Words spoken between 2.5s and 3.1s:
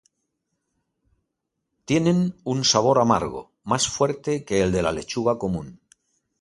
sabor